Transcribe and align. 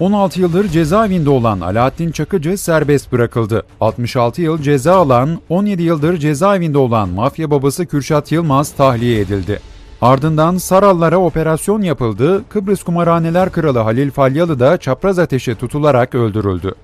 16 0.00 0.40
yıldır 0.40 0.68
cezaevinde 0.68 1.30
olan 1.30 1.60
Alaaddin 1.60 2.10
Çakıcı 2.10 2.58
serbest 2.58 3.12
bırakıldı. 3.12 3.62
66 3.80 4.42
yıl 4.42 4.62
ceza 4.62 4.96
alan, 4.96 5.40
17 5.48 5.82
yıldır 5.82 6.16
cezaevinde 6.16 6.78
olan 6.78 7.08
mafya 7.08 7.50
babası 7.50 7.86
Kürşat 7.86 8.32
Yılmaz 8.32 8.72
tahliye 8.72 9.20
edildi. 9.20 9.60
Ardından 10.02 10.56
Sarallara 10.56 11.18
operasyon 11.18 11.82
yapıldı, 11.82 12.44
Kıbrıs 12.48 12.82
Kumarhaneler 12.82 13.52
Kralı 13.52 13.78
Halil 13.78 14.10
Falyalı 14.10 14.60
da 14.60 14.76
çapraz 14.76 15.18
ateşe 15.18 15.54
tutularak 15.54 16.14
öldürüldü. 16.14 16.74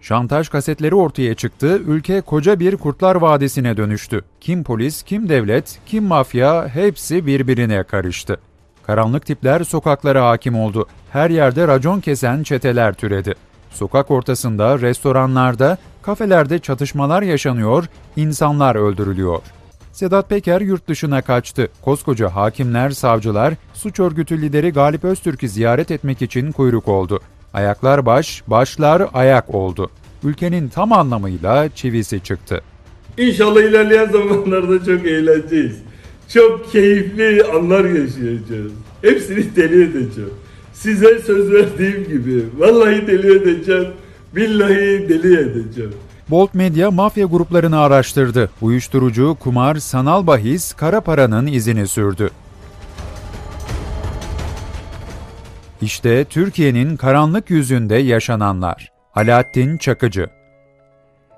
Şantaj 0.00 0.48
kasetleri 0.48 0.94
ortaya 0.94 1.34
çıktı, 1.34 1.82
ülke 1.86 2.20
koca 2.20 2.60
bir 2.60 2.76
Kurtlar 2.76 3.16
Vadisi'ne 3.16 3.76
dönüştü. 3.76 4.24
Kim 4.40 4.64
polis, 4.64 5.02
kim 5.02 5.28
devlet, 5.28 5.78
kim 5.86 6.04
mafya 6.04 6.68
hepsi 6.68 7.26
birbirine 7.26 7.82
karıştı. 7.82 8.38
Karanlık 8.88 9.26
tipler 9.26 9.64
sokaklara 9.64 10.28
hakim 10.28 10.54
oldu. 10.60 10.86
Her 11.12 11.30
yerde 11.30 11.68
racon 11.68 12.00
kesen 12.00 12.42
çeteler 12.42 12.94
türedi. 12.94 13.34
Sokak 13.70 14.10
ortasında, 14.10 14.80
restoranlarda, 14.80 15.78
kafelerde 16.02 16.58
çatışmalar 16.58 17.22
yaşanıyor, 17.22 17.84
insanlar 18.16 18.76
öldürülüyor. 18.76 19.38
Sedat 19.92 20.28
Peker 20.28 20.60
yurt 20.60 20.88
dışına 20.88 21.22
kaçtı. 21.22 21.68
Koskoca 21.82 22.28
hakimler, 22.28 22.90
savcılar, 22.90 23.54
suç 23.74 24.00
örgütü 24.00 24.42
lideri 24.42 24.70
Galip 24.70 25.04
Öztürk'ü 25.04 25.48
ziyaret 25.48 25.90
etmek 25.90 26.22
için 26.22 26.52
kuyruk 26.52 26.88
oldu. 26.88 27.20
Ayaklar 27.54 28.06
baş, 28.06 28.42
başlar 28.46 29.08
ayak 29.14 29.54
oldu. 29.54 29.90
Ülkenin 30.24 30.68
tam 30.68 30.92
anlamıyla 30.92 31.68
çivisi 31.68 32.20
çıktı. 32.20 32.62
İnşallah 33.18 33.60
ilerleyen 33.60 34.08
zamanlarda 34.08 34.84
çok 34.84 35.06
eğleneceğiz. 35.06 35.87
Çok 36.32 36.72
keyifli 36.72 37.44
anlar 37.44 37.84
yaşayacağız. 37.84 38.72
Hepsini 39.02 39.56
deli 39.56 39.82
edeceğim. 39.82 40.30
Size 40.72 41.18
söz 41.18 41.52
verdiğim 41.52 42.04
gibi. 42.04 42.44
Vallahi 42.58 43.06
deli 43.06 43.36
edeceğim. 43.36 43.88
Billahi 44.36 45.08
deli 45.08 45.38
edeceğim. 45.38 45.92
Bolt 46.30 46.54
Medya 46.54 46.90
mafya 46.90 47.26
gruplarını 47.26 47.80
araştırdı. 47.80 48.50
Uyuşturucu, 48.60 49.36
kumar, 49.40 49.76
sanal 49.76 50.26
bahis, 50.26 50.72
kara 50.72 51.00
paranın 51.00 51.46
izini 51.46 51.86
sürdü. 51.86 52.30
İşte 55.82 56.24
Türkiye'nin 56.24 56.96
karanlık 56.96 57.50
yüzünde 57.50 57.96
yaşananlar. 57.96 58.92
Alaaddin 59.14 59.76
Çakıcı 59.76 60.37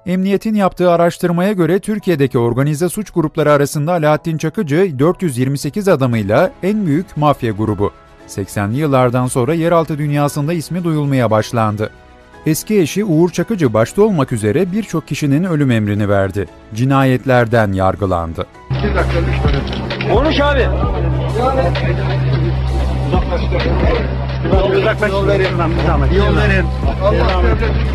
Emniyetin 0.06 0.54
yaptığı 0.54 0.90
araştırmaya 0.90 1.52
göre 1.52 1.78
Türkiye'deki 1.78 2.38
organize 2.38 2.88
suç 2.88 3.10
grupları 3.10 3.52
arasında 3.52 3.92
Alaaddin 3.92 4.38
Çakıcı 4.38 4.98
428 4.98 5.88
adamıyla 5.88 6.50
en 6.62 6.86
büyük 6.86 7.16
mafya 7.16 7.52
grubu. 7.52 7.92
80'li 8.28 8.76
yıllardan 8.76 9.26
sonra 9.26 9.54
yeraltı 9.54 9.98
dünyasında 9.98 10.52
ismi 10.52 10.84
duyulmaya 10.84 11.30
başlandı. 11.30 11.90
Eski 12.46 12.80
eşi 12.80 13.04
Uğur 13.04 13.30
Çakıcı 13.30 13.74
başta 13.74 14.02
olmak 14.02 14.32
üzere 14.32 14.72
birçok 14.72 15.08
kişinin 15.08 15.44
ölüm 15.44 15.70
emrini 15.70 16.08
verdi. 16.08 16.46
Cinayetlerden 16.74 17.72
yargılandı. 17.72 18.46
Konuş 20.12 20.40
abi. 20.40 20.68
Yol 24.44 24.72
verin. 24.72 25.06
Yol 25.12 26.36
verin. 26.36 26.66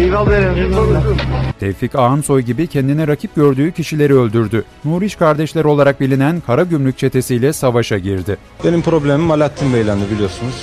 Yol 0.10 0.30
verin. 0.30 1.18
Tevfik 1.60 1.96
Ağansoy 1.96 2.42
gibi 2.42 2.68
kendine 2.68 3.08
rakip 3.08 3.36
gördüğü 3.36 3.72
kişileri 3.72 4.16
öldürdü. 4.16 4.64
Nuriş 4.86 5.16
kardeşler 5.16 5.66
olarak 5.66 6.02
bilinen 6.02 6.42
Kara 6.48 6.64
Gümrük 6.64 6.98
çetesiyle 6.98 7.54
savaşa 7.54 7.98
girdi. 7.98 8.38
Benim 8.64 8.82
problemim 8.82 9.32
Alaaddin 9.32 9.74
Beylendi 9.74 10.04
biliyorsunuz. 10.12 10.56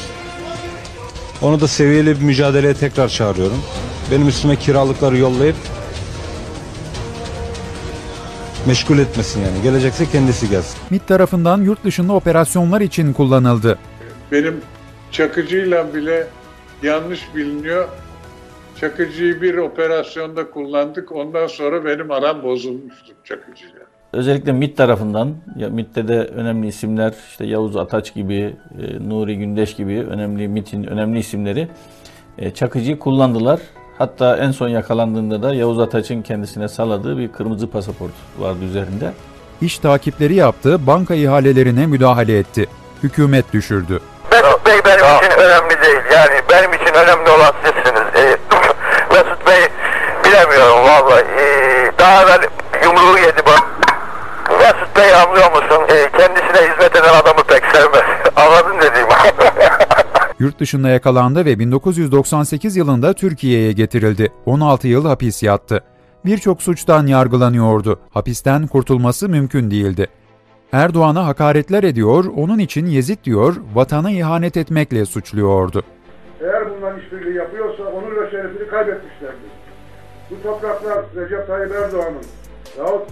Onu 1.42 1.60
da 1.60 1.68
seviyeli 1.68 2.20
bir 2.20 2.24
mücadeleye 2.24 2.74
tekrar 2.74 3.08
çağırıyorum. 3.08 3.58
Benim 4.10 4.28
üstüme 4.28 4.56
kiralıkları 4.56 5.18
yollayıp 5.18 5.56
meşgul 8.66 8.98
etmesin 8.98 9.40
yani. 9.40 9.62
Gelecekse 9.62 10.06
kendisi 10.06 10.50
gelsin. 10.50 10.78
MİT 10.90 11.06
tarafından 11.06 11.62
yurt 11.62 11.84
dışında 11.84 12.12
operasyonlar 12.12 12.80
için 12.80 13.12
kullanıldı. 13.12 13.78
Benim 14.32 14.54
Çakıcı'yla 15.12 15.94
bile 15.94 16.26
yanlış 16.82 17.34
biliniyor. 17.34 17.88
Çakıcı'yı 18.80 19.42
bir 19.42 19.54
operasyonda 19.54 20.50
kullandık. 20.50 21.12
Ondan 21.12 21.46
sonra 21.46 21.84
benim 21.84 22.10
aram 22.10 22.42
bozulmuştu 22.42 23.12
Çakıcı'yla. 23.24 23.80
Özellikle 24.12 24.52
MİT 24.52 24.76
tarafından, 24.76 25.34
ya 25.56 25.68
MİT'te 25.68 26.08
de 26.08 26.18
önemli 26.18 26.66
isimler, 26.66 27.14
işte 27.28 27.46
Yavuz 27.46 27.76
Ataç 27.76 28.14
gibi, 28.14 28.56
e, 28.80 29.08
Nuri 29.08 29.38
Gündeş 29.38 29.76
gibi 29.76 30.00
önemli 30.10 30.48
MİT'in 30.48 30.84
önemli 30.84 31.18
isimleri 31.18 31.68
e, 32.38 32.50
Çakıcı'yı 32.50 32.98
kullandılar. 32.98 33.60
Hatta 33.98 34.36
en 34.36 34.50
son 34.50 34.68
yakalandığında 34.68 35.42
da 35.42 35.54
Yavuz 35.54 35.78
Ataç'ın 35.78 36.22
kendisine 36.22 36.68
sağladığı 36.68 37.18
bir 37.18 37.28
kırmızı 37.28 37.70
pasaport 37.70 38.12
vardı 38.38 38.64
üzerinde. 38.64 39.12
İş 39.60 39.78
takipleri 39.78 40.34
yaptı, 40.34 40.86
banka 40.86 41.14
ihalelerine 41.14 41.86
müdahale 41.86 42.38
etti. 42.38 42.66
Hükümet 43.02 43.52
düşürdü. 43.52 44.00
Önemli 45.42 45.82
değil. 45.82 46.02
Yani 46.12 46.40
benim 46.50 46.72
için 46.74 46.94
önemli 46.94 47.30
olan 47.30 47.52
sizsiniz. 47.64 48.02
Ee, 48.16 48.36
Mesut 49.14 49.46
Bey 49.46 49.68
bilemiyorum 50.24 50.82
vallahi. 50.84 51.24
Ee, 51.38 51.92
daha 51.98 52.22
evvel 52.22 52.40
yumruğu 52.84 53.18
yedi 53.18 53.42
bak. 53.46 53.62
Mesut 54.58 54.96
Bey 54.96 55.14
anlıyor 55.14 55.50
musun? 55.52 55.82
Ee, 55.88 56.10
kendisine 56.18 56.70
hizmet 56.70 56.96
eden 56.96 57.14
adamı 57.14 57.42
pek 57.48 57.64
sevmez. 57.64 58.04
Anladın 58.36 58.76
dediğimi. 58.80 59.12
Yurt 60.38 60.60
dışında 60.60 60.88
yakalandı 60.88 61.44
ve 61.44 61.58
1998 61.58 62.76
yılında 62.76 63.12
Türkiye'ye 63.12 63.72
getirildi. 63.72 64.32
16 64.46 64.88
yıl 64.88 65.06
hapis 65.06 65.42
yattı. 65.42 65.84
Birçok 66.24 66.62
suçtan 66.62 67.06
yargılanıyordu. 67.06 68.00
Hapisten 68.10 68.66
kurtulması 68.66 69.28
mümkün 69.28 69.70
değildi. 69.70 70.08
Erdoğan'a 70.72 71.26
hakaretler 71.26 71.82
ediyor, 71.82 72.24
onun 72.36 72.58
için 72.58 72.86
Yezid 72.86 73.24
diyor, 73.24 73.56
vatana 73.74 74.10
ihanet 74.10 74.56
etmekle 74.56 75.06
suçluyordu. 75.06 75.82
Eğer 76.40 76.70
bunlar 76.70 76.98
işbirliği 76.98 77.36
yapıyorsa 77.36 77.84
onur 77.84 78.22
ve 78.22 78.30
şerefini 78.30 78.68
kaybetmişlerdir. 78.68 79.50
Bu 80.30 80.42
topraklar 80.42 81.04
Recep 81.16 81.46
Tayyip 81.46 81.72
Erdoğan'ın 81.72 82.24
yahut 82.78 83.08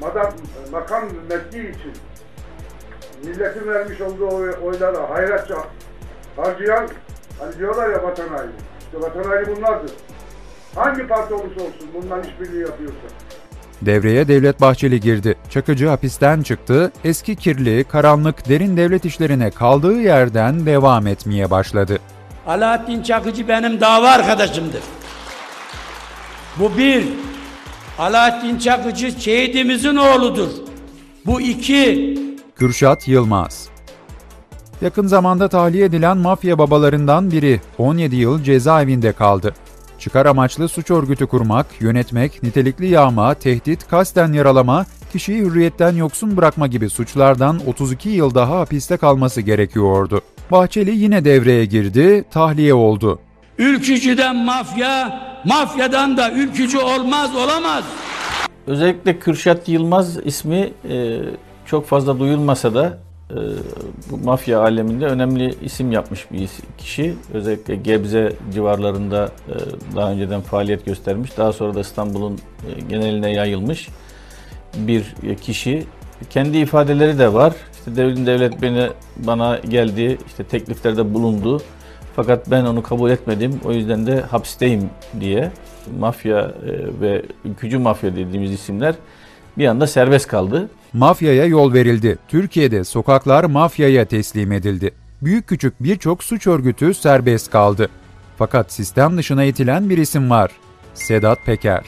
madam, 0.00 0.32
makam 0.72 1.04
mevki 1.30 1.58
için 1.58 1.92
milletin 3.24 3.68
vermiş 3.68 4.00
olduğu 4.00 4.28
oy, 4.28 4.50
oylara 4.64 5.10
hayratça 5.10 5.56
harcayan 6.36 6.88
hani 7.38 7.58
diyorlar 7.58 7.90
ya 7.90 8.02
vatan 8.02 8.28
haini. 8.28 8.52
İşte 8.80 9.00
vatan 9.00 9.30
haini 9.30 9.56
bunlardır. 9.56 9.90
Hangi 10.74 11.06
parti 11.06 11.34
olursa 11.34 11.62
olsun 11.62 11.88
bundan 11.94 12.22
işbirliği 12.22 12.60
yapıyorsa. 12.60 13.06
Devreye 13.82 14.28
Devlet 14.28 14.60
Bahçeli 14.60 15.00
girdi. 15.00 15.34
Çakıcı 15.50 15.86
hapisten 15.86 16.42
çıktı, 16.42 16.92
eski 17.04 17.36
kirli, 17.36 17.84
karanlık, 17.84 18.48
derin 18.48 18.76
devlet 18.76 19.04
işlerine 19.04 19.50
kaldığı 19.50 20.00
yerden 20.00 20.66
devam 20.66 21.06
etmeye 21.06 21.50
başladı. 21.50 21.98
Alaaddin 22.46 23.02
Çakıcı 23.02 23.48
benim 23.48 23.80
dava 23.80 24.08
arkadaşımdır. 24.08 24.82
Bu 26.56 26.78
bir. 26.78 27.04
Alaaddin 27.98 28.58
Çakıcı 28.58 29.20
şehidimizin 29.20 29.96
oğludur. 29.96 30.48
Bu 31.26 31.40
iki. 31.40 32.18
Kürşat 32.56 33.08
Yılmaz 33.08 33.68
Yakın 34.80 35.06
zamanda 35.06 35.48
tahliye 35.48 35.84
edilen 35.84 36.16
mafya 36.16 36.58
babalarından 36.58 37.30
biri 37.30 37.60
17 37.78 38.16
yıl 38.16 38.42
cezaevinde 38.42 39.12
kaldı. 39.12 39.54
Çıkar 40.04 40.26
amaçlı 40.26 40.68
suç 40.68 40.90
örgütü 40.90 41.26
kurmak, 41.26 41.66
yönetmek, 41.80 42.42
nitelikli 42.42 42.86
yağma, 42.86 43.34
tehdit, 43.34 43.88
kasten 43.88 44.32
yaralama, 44.32 44.86
kişiyi 45.12 45.40
hürriyetten 45.40 45.96
yoksun 45.96 46.36
bırakma 46.36 46.66
gibi 46.66 46.90
suçlardan 46.90 47.60
32 47.66 48.08
yıl 48.08 48.34
daha 48.34 48.58
hapiste 48.58 48.96
kalması 48.96 49.40
gerekiyordu. 49.40 50.20
Bahçeli 50.50 50.96
yine 50.98 51.24
devreye 51.24 51.64
girdi, 51.64 52.24
tahliye 52.30 52.74
oldu. 52.74 53.18
Ülkücüden 53.58 54.36
mafya, 54.36 55.20
mafyadan 55.44 56.16
da 56.16 56.32
ülkücü 56.32 56.78
olmaz 56.78 57.36
olamaz. 57.36 57.84
Özellikle 58.66 59.18
Kürşat 59.18 59.68
Yılmaz 59.68 60.26
ismi 60.26 60.72
e, 60.90 61.18
çok 61.66 61.86
fazla 61.86 62.18
duyulmasa 62.18 62.74
da 62.74 62.98
bu 64.10 64.18
mafya 64.18 64.60
aleminde 64.60 65.06
önemli 65.06 65.54
isim 65.62 65.92
yapmış 65.92 66.26
bir 66.32 66.50
kişi. 66.78 67.14
Özellikle 67.32 67.76
Gebze 67.76 68.32
civarlarında 68.52 69.28
e, 69.48 69.54
daha 69.96 70.10
önceden 70.10 70.40
faaliyet 70.40 70.86
göstermiş. 70.86 71.38
Daha 71.38 71.52
sonra 71.52 71.74
da 71.74 71.80
İstanbul'un 71.80 72.34
e, 72.34 72.80
geneline 72.88 73.32
yayılmış 73.32 73.88
bir 74.76 75.14
kişi. 75.42 75.86
Kendi 76.30 76.58
ifadeleri 76.58 77.18
de 77.18 77.32
var. 77.32 77.54
İşte 77.72 77.96
devlet 77.96 78.26
devlet 78.26 78.62
beni 78.62 78.88
bana 79.16 79.58
geldi, 79.58 80.18
işte 80.26 80.44
tekliflerde 80.44 81.14
bulundu. 81.14 81.62
Fakat 82.16 82.50
ben 82.50 82.64
onu 82.64 82.82
kabul 82.82 83.10
etmedim. 83.10 83.60
O 83.64 83.72
yüzden 83.72 84.06
de 84.06 84.20
hapisteyim 84.20 84.90
diye 85.20 85.50
mafya 85.98 86.52
ve 87.00 87.22
ülkücü 87.44 87.78
mafya 87.78 88.16
dediğimiz 88.16 88.52
isimler 88.52 88.94
bir 89.58 89.66
anda 89.66 89.86
serbest 89.86 90.26
kaldı. 90.26 90.68
Mafyaya 90.94 91.46
yol 91.46 91.72
verildi. 91.72 92.18
Türkiye'de 92.28 92.84
sokaklar 92.84 93.44
mafyaya 93.44 94.04
teslim 94.04 94.52
edildi. 94.52 94.90
Büyük 95.22 95.46
küçük 95.46 95.82
birçok 95.82 96.24
suç 96.24 96.46
örgütü 96.46 96.94
serbest 96.94 97.50
kaldı. 97.50 97.88
Fakat 98.38 98.72
sistem 98.72 99.18
dışına 99.18 99.44
itilen 99.44 99.90
bir 99.90 99.98
isim 99.98 100.30
var. 100.30 100.50
Sedat 100.94 101.38
Peker. 101.46 101.84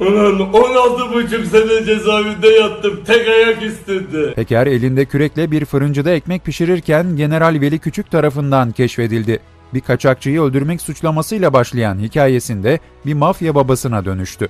Ulan 0.00 0.40
16 0.52 1.14
buçuk 1.14 1.46
sene 1.46 1.84
cezaevinde 1.84 2.48
yattım. 2.48 3.00
Tek 3.06 3.28
ayak 3.28 3.62
üstünde. 3.62 4.34
Peker 4.34 4.66
elinde 4.66 5.04
kürekle 5.04 5.50
bir 5.50 5.64
fırıncıda 5.64 6.10
ekmek 6.10 6.44
pişirirken 6.44 7.16
General 7.16 7.60
Veli 7.60 7.78
Küçük 7.78 8.10
tarafından 8.10 8.72
keşfedildi. 8.72 9.38
Bir 9.74 9.80
kaçakçıyı 9.80 10.40
öldürmek 10.40 10.82
suçlamasıyla 10.82 11.52
başlayan 11.52 11.98
hikayesinde 11.98 12.78
bir 13.06 13.14
mafya 13.14 13.54
babasına 13.54 14.04
dönüştü. 14.04 14.48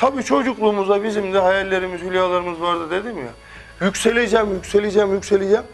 Tabii 0.00 0.24
çocukluğumuzda 0.24 1.04
bizim 1.04 1.32
de 1.32 1.38
hayallerimiz, 1.38 2.00
hülyalarımız 2.00 2.60
vardı 2.60 2.90
dedim 2.90 3.18
ya. 3.18 3.30
Yükseleceğim, 3.86 4.54
yükseleceğim, 4.54 5.14
yükseleceğim. 5.14 5.64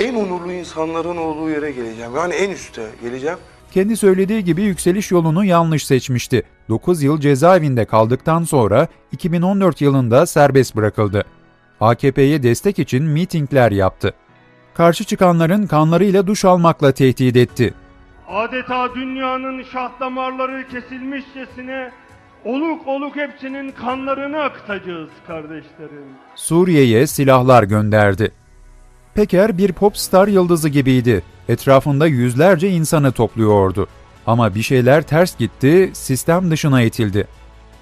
En 0.00 0.14
onurlu 0.14 0.52
insanların 0.52 1.16
olduğu 1.16 1.50
yere 1.50 1.70
geleceğim. 1.70 2.16
Yani 2.16 2.34
en 2.34 2.50
üste 2.50 2.82
geleceğim. 3.02 3.38
Kendi 3.70 3.96
söylediği 3.96 4.44
gibi 4.44 4.62
yükseliş 4.62 5.10
yolunu 5.10 5.44
yanlış 5.44 5.86
seçmişti. 5.86 6.42
9 6.68 7.02
yıl 7.02 7.20
cezaevinde 7.20 7.84
kaldıktan 7.84 8.44
sonra 8.44 8.88
2014 9.12 9.80
yılında 9.80 10.26
serbest 10.26 10.76
bırakıldı. 10.76 11.24
AKP'ye 11.80 12.42
destek 12.42 12.78
için 12.78 13.04
mitingler 13.04 13.72
yaptı. 13.72 14.14
Karşı 14.74 15.04
çıkanların 15.04 15.66
kanlarıyla 15.66 16.26
duş 16.26 16.44
almakla 16.44 16.92
tehdit 16.92 17.36
etti. 17.36 17.74
Adeta 18.28 18.94
dünyanın 18.94 19.62
şah 19.72 20.00
damarları 20.00 20.68
kesilmişçesine 20.68 21.92
oluk 22.44 22.88
oluk 22.88 23.16
hepsinin 23.16 23.72
kanlarını 23.72 24.42
akıtacağız 24.42 25.08
kardeşlerim. 25.26 26.04
Suriye'ye 26.34 27.06
silahlar 27.06 27.62
gönderdi. 27.62 28.32
Peker 29.14 29.58
bir 29.58 29.72
popstar 29.72 30.28
yıldızı 30.28 30.68
gibiydi. 30.68 31.22
Etrafında 31.48 32.06
yüzlerce 32.06 32.68
insanı 32.70 33.12
topluyordu. 33.12 33.88
Ama 34.26 34.54
bir 34.54 34.62
şeyler 34.62 35.02
ters 35.02 35.38
gitti, 35.38 35.90
sistem 35.92 36.50
dışına 36.50 36.82
itildi. 36.82 37.26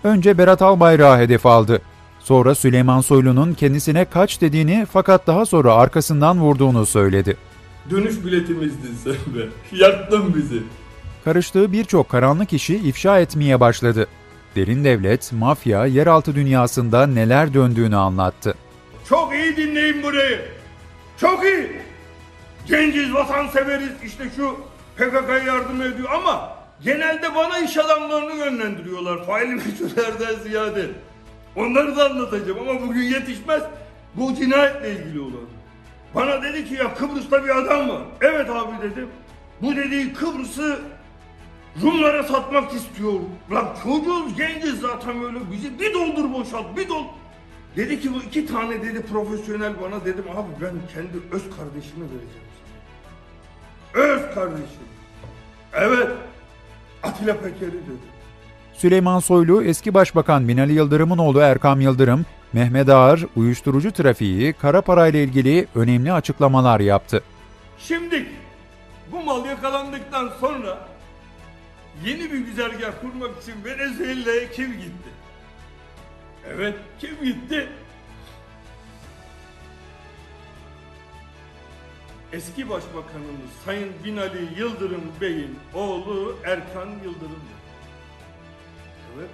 Önce 0.05 0.39
Berat 0.39 0.63
Albayrak'ı 0.63 1.23
hedef 1.23 1.47
aldı. 1.47 1.83
Sonra 2.21 2.55
Süleyman 2.55 3.01
Soylu'nun 3.01 3.55
kendisine 3.55 4.05
kaç 4.05 4.41
dediğini 4.41 4.87
fakat 4.93 5.27
daha 5.27 5.47
sonra 5.47 5.75
arkasından 5.75 6.41
vurduğunu 6.41 6.87
söyledi. 6.87 7.37
Dönüş 7.91 8.25
biletimizdin 8.25 8.95
sen 9.05 9.35
be. 9.35 9.49
Yaktın 9.73 10.35
bizi. 10.35 10.63
Karıştığı 11.25 11.73
birçok 11.73 12.09
karanlık 12.09 12.53
işi 12.53 12.77
ifşa 12.77 13.21
etmeye 13.21 13.61
başladı. 13.61 14.07
Derin 14.57 14.85
devlet, 14.85 15.33
mafya, 15.33 15.87
yeraltı 15.87 16.35
dünyasında 16.35 17.07
neler 17.07 17.55
döndüğünü 17.55 17.97
anlattı. 17.97 18.55
Çok 19.09 19.35
iyi 19.35 19.57
dinleyin 19.57 20.03
burayı. 20.03 20.41
Çok 21.21 21.45
iyi. 21.45 21.73
Genciz, 22.67 23.15
vatanseveriz 23.15 23.91
işte 24.05 24.25
şu 24.37 24.57
PKK'ya 24.97 25.39
yardım 25.39 25.83
ediyor 25.83 26.09
ama 26.15 26.57
genelde 26.85 27.35
bana 27.35 27.59
iş 27.59 27.77
adamlarını 27.77 28.35
yönlendiriyorlar. 28.35 29.27
Faili 29.27 29.55
meçhullerden 29.55 30.35
ziyade. 30.43 30.87
Onları 31.57 31.97
da 31.97 32.05
anlatacağım 32.11 32.59
ama 32.69 32.81
bugün 32.83 33.03
yetişmez. 33.03 33.63
Bu 34.15 34.35
cinayetle 34.35 34.91
ilgili 34.93 35.21
olan. 35.21 35.47
Bana 36.15 36.43
dedi 36.43 36.69
ki 36.69 36.75
ya 36.75 36.95
Kıbrıs'ta 36.95 37.45
bir 37.45 37.59
adam 37.59 37.89
var. 37.89 38.03
Evet 38.21 38.51
abi 38.51 38.91
dedim. 38.91 39.09
Bu 39.63 39.77
dediği 39.77 40.13
Kıbrıs'ı 40.13 40.79
Rumlara 41.83 42.23
satmak 42.23 42.73
istiyor. 42.73 43.13
Lan 43.51 43.69
çocuğuz 43.83 44.37
genciz 44.37 44.81
zaten 44.81 45.23
böyle 45.23 45.39
bizi 45.53 45.81
bir 45.81 45.95
doldur 45.95 46.33
boşalt 46.33 46.77
bir 46.77 46.89
doldur. 46.89 47.09
Dedi 47.77 48.01
ki 48.01 48.15
bu 48.15 48.19
iki 48.19 48.47
tane 48.47 48.83
dedi 48.83 49.03
profesyonel 49.03 49.73
bana 49.83 50.05
dedim 50.05 50.25
abi 50.37 50.49
ben 50.61 50.73
kendi 50.95 51.17
öz 51.33 51.43
kardeşimi 51.43 52.05
vereceğim 52.05 52.51
sana. 53.93 54.05
Öz 54.05 54.35
kardeşim. 54.35 54.87
Evet. 55.73 56.09
Atilla 57.03 57.37
Peker'i 57.37 57.73
dedi. 57.73 58.11
Süleyman 58.75 59.19
Soylu, 59.19 59.63
eski 59.63 59.95
Başbakan 59.95 60.49
Binali 60.49 60.73
Yıldırım'ın 60.73 61.19
oğlu 61.19 61.41
Erkam 61.41 61.81
Yıldırım, 61.81 62.27
Mehmet 62.53 62.89
Ağar, 62.89 63.25
uyuşturucu 63.37 63.93
trafiği, 63.93 64.53
kara 64.53 64.83
parayla 64.83 65.21
ilgili 65.21 65.67
önemli 65.75 66.13
açıklamalar 66.13 66.81
yaptı. 66.81 67.23
Şimdi 67.79 68.27
bu 69.13 69.21
mal 69.25 69.47
yakalandıktan 69.47 70.31
sonra 70.41 70.79
yeni 72.07 72.33
bir 72.33 72.39
güzergah 72.39 72.93
kurmak 73.01 73.43
için 73.43 73.55
Venezuela'ya 73.65 74.51
kim 74.51 74.73
gitti? 74.73 75.11
Evet, 76.49 76.75
kim 77.01 77.25
gitti? 77.25 77.69
Eski 82.33 82.71
Başbakanımız 82.71 83.51
Sayın 83.65 83.89
Binali 84.05 84.49
Yıldırım 84.59 85.03
Bey'in 85.21 85.59
oğlu 85.75 86.37
Erkan 86.45 86.89
Yıldırım. 86.89 87.41
Evet. 89.17 89.31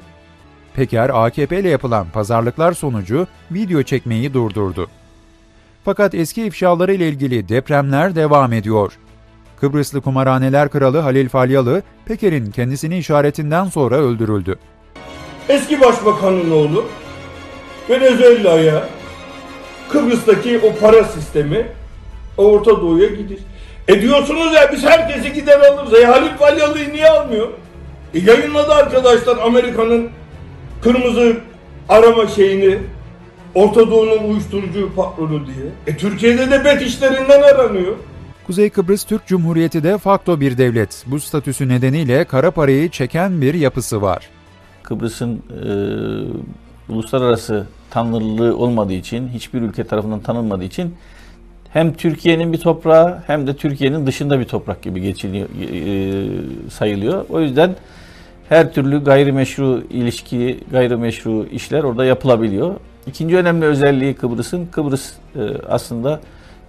Peker, 0.74 1.10
AKP 1.14 1.60
ile 1.60 1.68
yapılan 1.68 2.10
pazarlıklar 2.10 2.72
sonucu 2.72 3.26
video 3.50 3.82
çekmeyi 3.82 4.34
durdurdu. 4.34 4.90
Fakat 5.84 6.14
eski 6.14 6.44
ifşaları 6.44 6.94
ile 6.94 7.08
ilgili 7.08 7.48
depremler 7.48 8.14
devam 8.14 8.52
ediyor. 8.52 8.98
Kıbrıslı 9.60 10.00
kumarhaneler 10.00 10.68
kralı 10.68 10.98
Halil 10.98 11.28
Falyalı, 11.28 11.82
Peker'in 12.06 12.50
kendisini 12.50 12.98
işaretinden 12.98 13.64
sonra 13.64 13.96
öldürüldü. 13.96 14.58
Eski 15.48 15.80
Başbakanın 15.80 16.50
oğlu 16.50 16.84
Venezuela'ya 17.90 18.88
Kıbrıs'taki 19.88 20.58
o 20.58 20.80
para 20.80 21.04
sistemi 21.04 21.66
Orta 22.36 22.70
Doğu'ya 22.70 23.08
gidiyor. 23.08 23.40
E 23.88 24.02
diyorsunuz 24.02 24.54
ya 24.54 24.72
biz 24.72 24.84
herkesi 24.84 25.32
gider 25.32 25.60
alırız. 25.60 25.94
E 25.94 26.06
Halil 26.06 26.36
Falyalı'yı 26.38 26.92
niye 26.92 27.08
almıyor? 27.08 27.48
E 28.14 28.18
yayınladı 28.18 28.72
arkadaşlar 28.72 29.36
Amerika'nın 29.36 30.10
kırmızı 30.82 31.36
arama 31.88 32.26
şeyini 32.26 32.78
Orta 33.54 33.90
Doğu'nun 33.90 34.30
uyuşturucu 34.30 34.94
patronu 34.96 35.46
diye. 35.46 35.66
E 35.86 35.96
Türkiye'de 35.96 36.50
de 36.50 36.64
bet 36.64 36.82
işlerinden 36.82 37.42
aranıyor. 37.42 37.94
Kuzey 38.46 38.70
Kıbrıs 38.70 39.04
Türk 39.04 39.26
Cumhuriyeti 39.26 39.82
de 39.82 39.98
fakto 39.98 40.40
bir 40.40 40.58
devlet. 40.58 41.04
Bu 41.06 41.20
statüsü 41.20 41.68
nedeniyle 41.68 42.24
kara 42.24 42.50
parayı 42.50 42.90
çeken 42.90 43.40
bir 43.40 43.54
yapısı 43.54 44.02
var. 44.02 44.28
Kıbrıs'ın 44.82 45.42
e, 46.88 46.92
uluslararası 46.92 47.66
tanınırlığı 47.90 48.56
olmadığı 48.56 48.92
için, 48.92 49.28
hiçbir 49.28 49.62
ülke 49.62 49.84
tarafından 49.84 50.20
tanınmadığı 50.20 50.64
için 50.64 50.94
hem 51.72 51.92
Türkiye'nin 51.92 52.52
bir 52.52 52.58
toprağı 52.58 53.22
hem 53.26 53.46
de 53.46 53.56
Türkiye'nin 53.56 54.06
dışında 54.06 54.40
bir 54.40 54.44
toprak 54.44 54.82
gibi 54.82 55.00
geçiliyor, 55.00 55.48
e, 55.48 56.70
sayılıyor. 56.70 57.24
O 57.28 57.40
yüzden 57.40 57.76
her 58.48 58.72
türlü 58.72 59.04
gayrimeşru 59.04 59.82
ilişki, 59.90 60.60
gayrimeşru 60.70 61.46
işler 61.52 61.82
orada 61.82 62.04
yapılabiliyor. 62.04 62.74
İkinci 63.06 63.36
önemli 63.36 63.64
özelliği 63.64 64.14
Kıbrıs'ın, 64.14 64.66
Kıbrıs 64.66 65.12
e, 65.36 65.40
aslında 65.68 66.20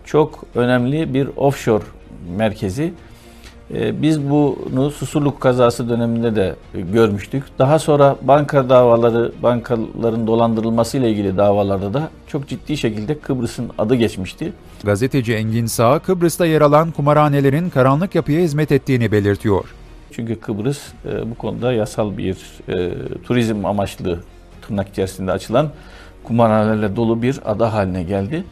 çok 0.07 0.43
önemli 0.55 1.13
bir 1.13 1.29
offshore 1.35 1.83
merkezi. 2.37 2.93
E, 3.73 4.01
biz 4.01 4.29
bunu 4.29 4.91
Susurluk 4.91 5.41
kazası 5.41 5.89
döneminde 5.89 6.35
de 6.35 6.55
görmüştük. 6.73 7.43
Daha 7.59 7.79
sonra 7.79 8.15
banka 8.21 8.69
davaları, 8.69 9.31
bankaların 9.43 10.27
dolandırılması 10.27 10.97
ile 10.97 11.11
ilgili 11.11 11.37
davalarda 11.37 11.93
da 11.93 12.09
çok 12.27 12.47
ciddi 12.47 12.77
şekilde 12.77 13.19
Kıbrıs'ın 13.19 13.69
adı 13.77 13.95
geçmişti. 13.95 14.53
Gazeteci 14.83 15.33
Engin 15.33 15.65
Sağ, 15.65 15.99
Kıbrıs'ta 15.99 16.45
yer 16.45 16.61
alan 16.61 16.91
kumarhanelerin 16.91 17.69
karanlık 17.69 18.15
yapıya 18.15 18.41
hizmet 18.41 18.71
ettiğini 18.71 19.11
belirtiyor. 19.11 19.73
Çünkü 20.11 20.39
Kıbrıs 20.39 20.79
e, 21.05 21.31
bu 21.31 21.35
konuda 21.35 21.73
yasal 21.73 22.17
bir 22.17 22.37
e, 22.69 22.91
turizm 23.23 23.65
amaçlı 23.65 24.19
tırnak 24.61 24.89
içerisinde 24.89 25.31
açılan 25.31 25.69
kumarhanelerle 26.23 26.95
dolu 26.95 27.21
bir 27.21 27.39
ada 27.45 27.73
haline 27.73 28.03
geldi. 28.03 28.43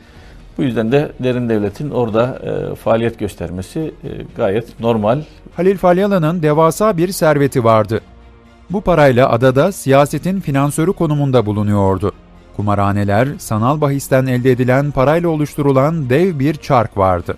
Bu 0.58 0.64
yüzden 0.64 0.92
de 0.92 1.12
derin 1.20 1.50
devletin 1.50 1.90
orada 1.90 2.40
e, 2.44 2.76
faaliyet 2.76 3.20
göstermesi 3.20 3.80
e, 3.80 4.10
gayet 4.38 4.80
normal. 4.80 5.22
Halil 5.56 5.78
Falyalı'nın 5.78 6.42
devasa 6.44 6.98
bir 6.98 7.08
serveti 7.08 7.64
vardı. 7.64 8.02
Bu 8.70 8.82
parayla 8.82 9.30
adada 9.30 9.72
siyasetin 9.72 10.40
finansörü 10.40 10.94
konumunda 10.94 11.46
bulunuyordu. 11.46 12.12
Kumarhaneler, 12.56 13.28
sanal 13.38 13.82
bahisten 13.82 14.26
elde 14.26 14.52
edilen 14.52 14.92
parayla 14.92 15.30
oluşturulan 15.30 16.10
dev 16.10 16.40
bir 16.40 16.54
çark 16.54 16.98
vardı. 16.98 17.38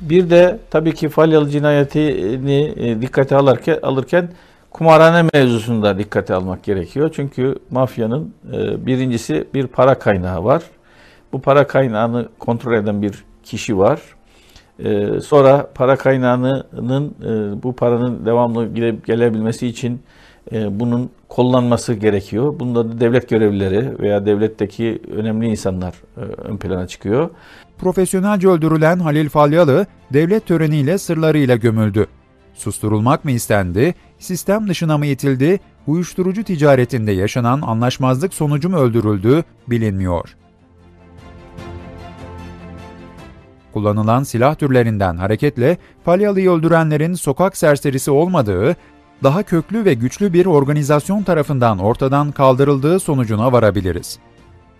Bir 0.00 0.30
de 0.30 0.58
tabii 0.70 0.94
ki 0.94 1.08
Falyalı 1.08 1.50
cinayetini 1.50 2.74
e, 2.76 3.02
dikkate 3.02 3.36
alırken, 3.36 3.78
alırken 3.82 4.28
kumarhane 4.70 5.28
mevzusunu 5.34 5.82
da 5.82 5.98
dikkate 5.98 6.34
almak 6.34 6.64
gerekiyor. 6.64 7.10
Çünkü 7.16 7.54
mafyanın 7.70 8.34
e, 8.52 8.86
birincisi 8.86 9.44
bir 9.54 9.66
para 9.66 9.98
kaynağı 9.98 10.44
var. 10.44 10.62
Bu 11.32 11.40
para 11.40 11.66
kaynağını 11.66 12.28
kontrol 12.38 12.74
eden 12.74 13.02
bir 13.02 13.24
kişi 13.42 13.78
var. 13.78 14.00
Ee, 14.84 15.20
sonra 15.20 15.70
para 15.74 15.96
kaynağının 15.96 17.14
e, 17.22 17.62
bu 17.62 17.76
paranın 17.76 18.26
devamlı 18.26 18.74
gele, 18.74 18.96
gelebilmesi 19.06 19.66
için 19.66 20.00
e, 20.52 20.80
bunun 20.80 21.10
kollanması 21.28 21.94
gerekiyor. 21.94 22.58
Bunda 22.60 22.88
da 22.88 23.00
devlet 23.00 23.28
görevlileri 23.28 23.98
veya 23.98 24.26
devletteki 24.26 25.02
önemli 25.16 25.46
insanlar 25.46 25.94
e, 26.16 26.20
ön 26.20 26.56
plana 26.56 26.86
çıkıyor. 26.86 27.30
Profesyonelce 27.78 28.48
öldürülen 28.48 28.98
Halil 28.98 29.28
Falyalı 29.28 29.86
devlet 30.12 30.46
töreniyle 30.46 30.98
sırlarıyla 30.98 31.56
gömüldü. 31.56 32.06
Susturulmak 32.54 33.24
mı 33.24 33.30
istendi, 33.30 33.94
sistem 34.18 34.68
dışına 34.68 34.98
mı 34.98 35.06
itildi, 35.06 35.60
uyuşturucu 35.86 36.44
ticaretinde 36.44 37.12
yaşanan 37.12 37.60
anlaşmazlık 37.62 38.34
sonucu 38.34 38.68
mu 38.68 38.76
öldürüldü 38.76 39.44
bilinmiyor. 39.68 40.36
Kullanılan 43.72 44.22
silah 44.22 44.54
türlerinden 44.54 45.16
hareketle 45.16 45.76
Falyalı'yı 46.04 46.50
öldürenlerin 46.50 47.14
sokak 47.14 47.56
serserisi 47.56 48.10
olmadığı, 48.10 48.76
daha 49.22 49.42
köklü 49.42 49.84
ve 49.84 49.94
güçlü 49.94 50.32
bir 50.32 50.46
organizasyon 50.46 51.22
tarafından 51.22 51.78
ortadan 51.78 52.32
kaldırıldığı 52.32 53.00
sonucuna 53.00 53.52
varabiliriz. 53.52 54.18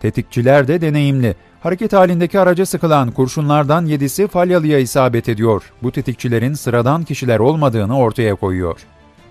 Tetikçiler 0.01 0.69
de 0.69 0.81
deneyimli. 0.81 1.35
Hareket 1.61 1.93
halindeki 1.93 2.41
araca 2.41 2.67
sıkılan 2.67 3.11
kurşunlardan 3.11 3.87
7'si 3.87 4.29
Falyalı'ya 4.29 4.79
isabet 4.79 5.29
ediyor. 5.29 5.73
Bu 5.83 5.93
tetikçilerin 5.93 6.55
sıradan 6.55 7.05
kişiler 7.05 7.39
olmadığını 7.39 7.99
ortaya 7.99 8.35
koyuyor. 8.35 8.81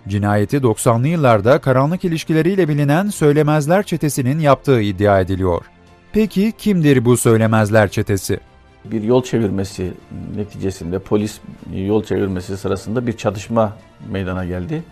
Cinayeti 0.07 0.57
90'lı 0.57 1.07
yıllarda 1.07 1.61
karanlık 1.61 2.05
ilişkileriyle 2.05 2.67
bilinen 2.67 3.09
Söylemezler 3.09 3.83
çetesinin 3.83 4.39
yaptığı 4.39 4.81
iddia 4.81 5.19
ediliyor. 5.19 5.65
Peki 6.13 6.53
kimdir 6.57 7.05
bu 7.05 7.17
Söylemezler 7.17 7.89
çetesi? 7.89 8.39
Bir 8.91 9.03
yol 9.03 9.23
çevirmesi 9.23 9.93
neticesinde 10.35 10.99
polis 10.99 11.39
yol 11.73 12.03
çevirmesi 12.03 12.57
sırasında 12.57 13.07
bir 13.07 13.17
çatışma 13.17 13.73
meydana 14.11 14.45
geldi. 14.45 14.83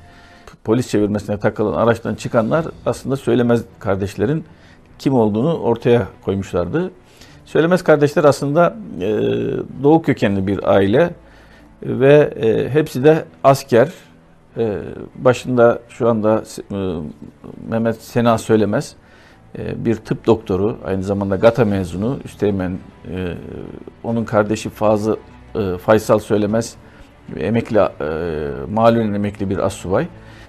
Polis 0.64 0.90
çevirmesine 0.90 1.38
takılan 1.38 1.74
araçtan 1.74 2.16
çıkanlar 2.16 2.66
aslında 2.86 3.16
Söylemez 3.16 3.64
kardeşlerin 3.80 4.46
kim 5.00 5.14
olduğunu 5.14 5.58
ortaya 5.58 6.08
koymuşlardı. 6.26 6.92
Söylemez 7.46 7.84
kardeşler 7.84 8.24
aslında 8.24 8.76
e, 9.02 9.10
Doğu 9.84 10.02
kökenli 10.02 10.48
bir 10.48 10.74
aile 10.74 11.14
ve 11.84 12.34
e, 12.36 12.70
hepsi 12.70 13.04
de 13.04 13.26
asker. 13.44 13.90
E, 14.58 14.80
başında 15.16 15.80
şu 15.90 16.10
anda 16.10 16.44
e, 16.72 16.76
Mehmet 17.70 18.02
Sena 18.02 18.38
Söylemez 18.38 18.96
e, 19.58 19.86
bir 19.86 19.96
tıp 19.96 20.26
doktoru, 20.26 20.78
aynı 20.86 21.04
zamanda 21.04 21.36
GATA 21.36 21.66
mezunu, 21.66 22.20
üsteğmen 22.26 22.78
e, 23.12 23.38
onun 24.04 24.26
kardeşi 24.26 24.70
Fazıl 24.70 25.16
e, 25.56 25.78
Faysal 25.78 26.20
Söylemez 26.20 26.76
emekli 27.38 27.80
e, 27.80 29.16
emekli 29.16 29.50
bir 29.50 29.58
assubay 29.58 30.08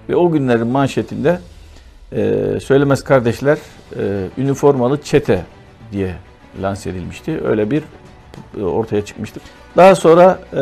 ve 0.08 0.16
o 0.16 0.30
günlerin 0.30 0.66
manşetinde 0.66 1.38
e, 2.12 2.60
Söylemez 2.60 3.04
kardeşler 3.04 3.58
e, 3.98 4.26
üniformalı 4.38 5.02
çete 5.02 5.44
diye 5.92 6.14
lanse 6.62 6.90
edilmişti. 6.90 7.40
Öyle 7.44 7.70
bir 7.70 7.82
e, 8.58 8.62
ortaya 8.62 9.04
çıkmıştı. 9.04 9.40
Daha 9.76 9.94
sonra 9.94 10.38
e, 10.52 10.60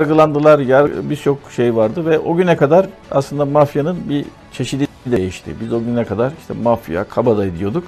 yargılandılar, 0.00 0.58
yar, 0.58 1.10
birçok 1.10 1.38
şey 1.56 1.76
vardı 1.76 2.06
ve 2.06 2.18
o 2.18 2.36
güne 2.36 2.56
kadar 2.56 2.86
aslında 3.10 3.44
mafyanın 3.44 4.08
bir 4.08 4.24
çeşidi 4.52 4.86
değişti. 5.06 5.54
Biz 5.60 5.72
o 5.72 5.84
güne 5.84 6.04
kadar 6.04 6.32
işte 6.40 6.54
mafya, 6.62 7.04
kabadayı 7.04 7.58
diyorduk. 7.58 7.84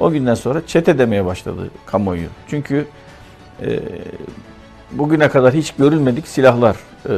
O 0.00 0.10
günden 0.10 0.34
sonra 0.34 0.62
çete 0.66 0.98
demeye 0.98 1.24
başladı 1.24 1.70
kamuoyu. 1.86 2.26
Çünkü 2.48 2.86
e, 3.62 3.80
bugüne 4.92 5.28
kadar 5.28 5.54
hiç 5.54 5.74
görülmedik 5.74 6.28
silahlar 6.28 6.76
e, 7.08 7.12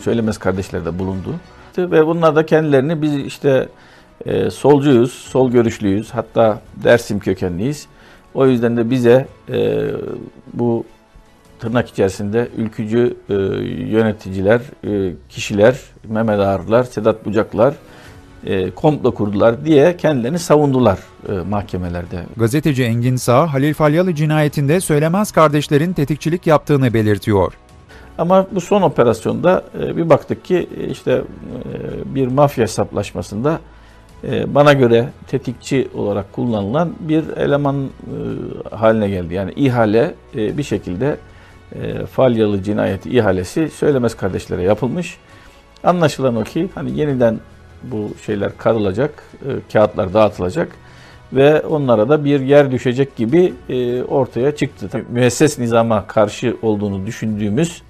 söylemez 0.00 0.38
kardeşlerde 0.38 0.98
bulundu. 0.98 1.34
Ve 1.78 2.06
bunlar 2.06 2.36
da 2.36 2.46
kendilerini 2.46 3.02
biz 3.02 3.14
işte 3.14 3.68
e, 4.26 4.50
solcuyuz, 4.50 5.12
sol 5.12 5.50
görüşlüyüz, 5.50 6.10
hatta 6.10 6.60
Dersim 6.84 7.18
kökenliyiz. 7.18 7.86
O 8.34 8.46
yüzden 8.46 8.76
de 8.76 8.90
bize 8.90 9.26
e, 9.48 9.90
bu 10.52 10.84
tırnak 11.58 11.88
içerisinde 11.88 12.48
ülkücü 12.56 13.16
e, 13.28 13.34
yöneticiler, 13.84 14.60
e, 14.84 15.12
kişiler, 15.28 15.80
Mehmet 16.08 16.40
Ağarlar, 16.40 16.84
Sedat 16.84 17.26
Bucaklar 17.26 17.74
e, 18.46 18.70
komplo 18.70 19.14
kurdular 19.14 19.64
diye 19.64 19.96
kendilerini 19.96 20.38
savundular 20.38 20.98
e, 21.28 21.32
mahkemelerde. 21.32 22.22
Gazeteci 22.36 22.84
Engin 22.84 23.16
Sağ, 23.16 23.52
Halil 23.52 23.74
Falyalı 23.74 24.14
cinayetinde 24.14 24.80
Söylemez 24.80 25.32
kardeşlerin 25.32 25.92
tetikçilik 25.92 26.46
yaptığını 26.46 26.94
belirtiyor. 26.94 27.52
Ama 28.18 28.46
bu 28.52 28.60
son 28.60 28.82
operasyonda 28.82 29.64
e, 29.80 29.96
bir 29.96 30.10
baktık 30.10 30.44
ki 30.44 30.68
e, 30.80 30.88
işte 30.88 31.12
e, 31.12 32.14
bir 32.14 32.26
mafya 32.26 32.62
hesaplaşmasında 32.62 33.60
e, 34.24 34.54
bana 34.54 34.72
göre 34.72 35.08
tetikçi 35.26 35.88
olarak 35.94 36.32
kullanılan 36.32 36.92
bir 37.00 37.24
eleman 37.36 37.84
e, 37.84 38.76
haline 38.76 39.08
geldi. 39.08 39.34
Yani 39.34 39.52
ihale 39.56 40.14
e, 40.36 40.58
bir 40.58 40.62
şekilde 40.62 41.16
e, 41.74 42.06
Falyalı 42.06 42.62
cinayeti 42.62 43.10
ihalesi 43.10 43.70
Söylemez 43.70 44.16
kardeşlere 44.16 44.62
yapılmış. 44.62 45.16
Anlaşılan 45.84 46.36
o 46.36 46.44
ki 46.44 46.68
hani 46.74 46.98
yeniden 46.98 47.38
bu 47.90 48.10
şeyler 48.26 48.58
karılacak, 48.58 49.22
e, 49.42 49.72
kağıtlar 49.72 50.14
dağıtılacak 50.14 50.68
ve 51.32 51.60
onlara 51.60 52.08
da 52.08 52.24
bir 52.24 52.40
yer 52.40 52.70
düşecek 52.72 53.16
gibi 53.16 53.54
e, 53.68 54.02
ortaya 54.02 54.56
çıktı. 54.56 54.88
Tabii, 54.92 55.04
müesses 55.10 55.58
nizama 55.58 56.06
karşı 56.06 56.56
olduğunu 56.62 57.06
düşündüğümüz 57.06 57.82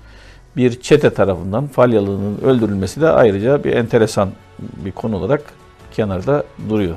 bir 0.56 0.80
çete 0.80 1.10
tarafından 1.10 1.66
Falyalı'nın 1.66 2.38
öldürülmesi 2.44 3.00
de 3.00 3.08
ayrıca 3.08 3.64
bir 3.64 3.72
enteresan 3.72 4.28
bir 4.58 4.92
konu 4.92 5.16
olarak 5.16 5.42
kenarda 5.92 6.44
duruyor. 6.68 6.96